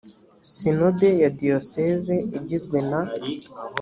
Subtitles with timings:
[0.53, 3.01] sinode ya diyoseze igizwe na